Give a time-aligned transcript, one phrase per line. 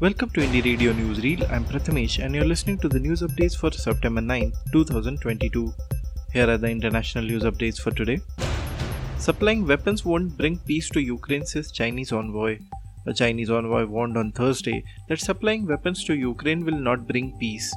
[0.00, 1.40] Welcome to Indie Radio Newsreel.
[1.50, 5.74] I'm Prathamesh and you're listening to the news updates for September 9, 2022.
[6.32, 8.20] Here are the international news updates for today.
[9.18, 12.60] Supplying weapons won't bring peace to Ukraine, says Chinese envoy.
[13.06, 17.74] A Chinese envoy warned on Thursday that supplying weapons to Ukraine will not bring peace.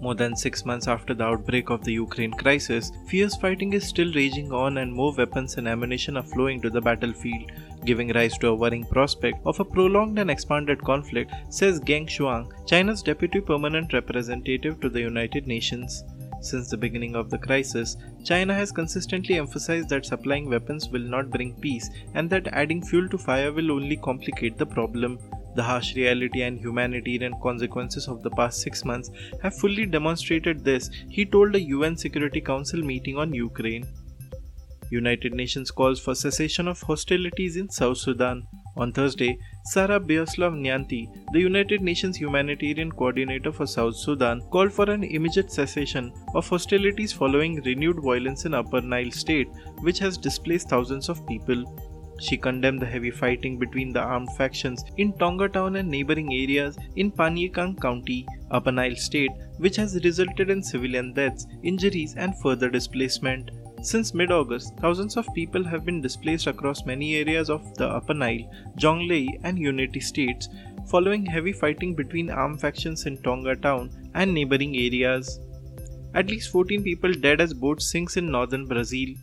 [0.00, 4.12] More than six months after the outbreak of the Ukraine crisis, fierce fighting is still
[4.12, 7.50] raging on and more weapons and ammunition are flowing to the battlefield,
[7.84, 12.48] giving rise to a worrying prospect of a prolonged and expanded conflict, says Geng Shuang,
[12.66, 16.04] China's deputy permanent representative to the United Nations.
[16.40, 21.30] Since the beginning of the crisis, China has consistently emphasized that supplying weapons will not
[21.30, 25.18] bring peace and that adding fuel to fire will only complicate the problem.
[25.58, 29.10] The harsh reality and humanitarian consequences of the past six months
[29.42, 33.84] have fully demonstrated this, he told a UN Security Council meeting on Ukraine.
[34.92, 38.46] United Nations calls for cessation of hostilities in South Sudan.
[38.76, 44.88] On Thursday, Sarah Beysolow Nyanti, the United Nations humanitarian coordinator for South Sudan, called for
[44.88, 49.48] an immediate cessation of hostilities following renewed violence in Upper Nile state,
[49.80, 51.64] which has displaced thousands of people.
[52.20, 56.76] She condemned the heavy fighting between the armed factions in Tonga town and neighboring areas
[56.96, 62.68] in Panyikang County, Upper Nile State, which has resulted in civilian deaths, injuries, and further
[62.68, 63.50] displacement.
[63.82, 68.14] Since mid August, thousands of people have been displaced across many areas of the Upper
[68.14, 70.48] Nile, Jonglei, and Unity states
[70.88, 75.38] following heavy fighting between armed factions in Tonga town and neighboring areas.
[76.14, 79.14] At least 14 people dead as boat sinks in northern Brazil.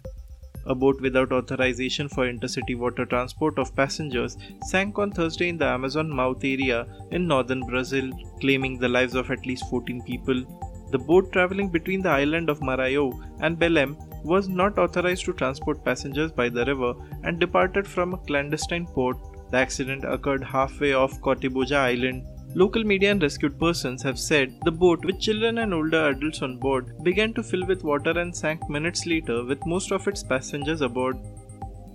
[0.67, 5.65] A boat without authorization for intercity water transport of passengers sank on Thursday in the
[5.65, 10.43] Amazon mouth area in northern Brazil, claiming the lives of at least 14 people.
[10.91, 15.83] The boat traveling between the island of Marajó and Belém was not authorized to transport
[15.83, 16.93] passengers by the river
[17.23, 19.17] and departed from a clandestine port.
[19.51, 22.25] The accident occurred halfway off Cotijuba Island.
[22.57, 26.57] Local media and rescued persons have said the boat, with children and older adults on
[26.57, 30.79] board, began to fill with water and sank minutes later with most of its passengers
[30.79, 31.17] aboard.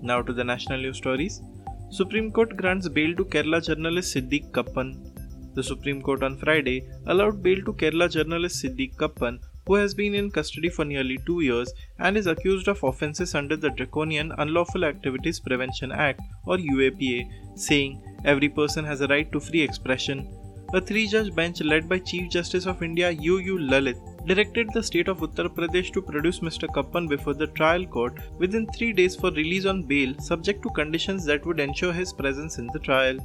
[0.02, 1.40] Now to the national news stories.
[1.88, 5.14] Supreme Court grants bail to Kerala journalist Siddique Kappan.
[5.54, 10.14] The Supreme Court on Friday allowed bail to Kerala journalist Siddique Kappan, who has been
[10.14, 14.84] in custody for nearly two years and is accused of offences under the Draconian Unlawful
[14.84, 20.28] Activities Prevention Act or UAPA, saying every person has a right to free expression
[20.72, 23.38] a three judge bench led by Chief Justice of India U.
[23.38, 23.58] U.
[23.58, 26.72] Lalit directed the state of Uttar Pradesh to produce Mr.
[26.72, 31.24] Kappan before the trial court within three days for release on bail, subject to conditions
[31.24, 33.18] that would ensure his presence in the trial.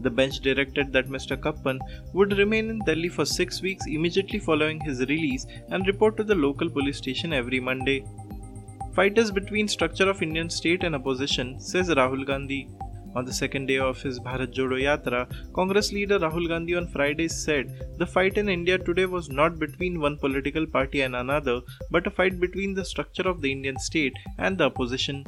[0.00, 1.40] The bench directed that Mr.
[1.40, 1.78] Kappan
[2.14, 6.34] would remain in Delhi for six weeks immediately following his release and report to the
[6.34, 8.04] local police station every Monday.
[8.92, 12.68] Fighters between structure of Indian state and opposition, says Rahul Gandhi.
[13.14, 17.28] On the second day of his Bharat Jodo Yatra, Congress leader Rahul Gandhi on Friday
[17.28, 22.06] said the fight in India today was not between one political party and another, but
[22.06, 25.24] a fight between the structure of the Indian state and the opposition.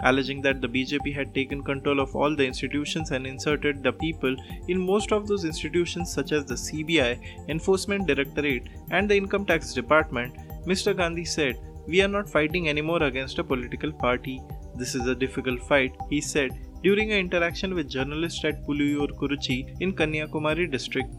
[0.00, 4.34] Alleging that the BJP had taken control of all the institutions and inserted the people
[4.68, 7.18] in most of those institutions, such as the CBI,
[7.48, 10.34] Enforcement Directorate, and the Income Tax Department,
[10.66, 10.96] Mr.
[10.96, 14.42] Gandhi said, We are not fighting anymore against a political party.
[14.74, 16.50] This is a difficult fight, he said,
[16.82, 21.10] during an interaction with journalists at Puliyur Kuruchi in Kanyakumari district.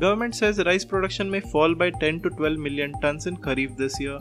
[0.00, 4.00] Government says rice production may fall by 10 to 12 million tons in Kharif this
[4.00, 4.18] year.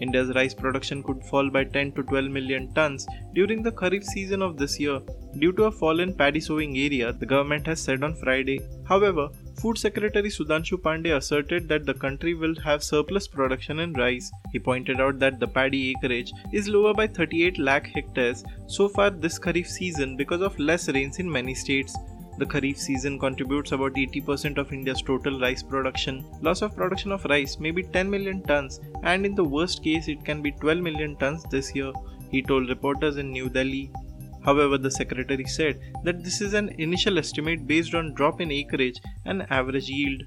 [0.00, 4.42] India's rice production could fall by 10 to 12 million tons during the Kharif season
[4.42, 5.00] of this year
[5.38, 8.60] due to a fall in paddy sowing area, the government has said on Friday.
[8.84, 9.28] However,
[9.60, 14.30] Food Secretary Sudhanshu Pandey asserted that the country will have surplus production in rice.
[14.52, 19.10] He pointed out that the paddy acreage is lower by 38 lakh hectares so far
[19.10, 21.96] this Kharif season because of less rains in many states.
[22.36, 26.24] The Kharif season contributes about 80% of India's total rice production.
[26.40, 30.08] Loss of production of rice may be 10 million tons, and in the worst case,
[30.08, 31.92] it can be 12 million tons this year,
[32.30, 33.92] he told reporters in New Delhi.
[34.44, 39.00] However, the secretary said that this is an initial estimate based on drop in acreage
[39.24, 40.24] and average yield.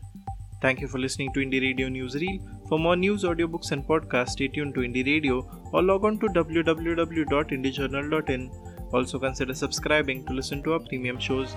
[0.62, 2.42] Thank you for listening to Indie Radio Newsreel.
[2.68, 6.26] For more news, audiobooks, and podcasts, stay tuned to Indie Radio or log on to
[6.28, 8.50] www.indiejournal.in.
[8.94, 11.56] Also, consider subscribing to listen to our premium shows.